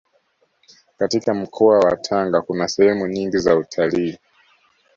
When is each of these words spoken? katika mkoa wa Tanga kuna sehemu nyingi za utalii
katika 0.97 1.33
mkoa 1.33 1.79
wa 1.79 1.97
Tanga 1.97 2.41
kuna 2.41 2.67
sehemu 2.67 3.07
nyingi 3.07 3.37
za 3.37 3.55
utalii 3.55 4.17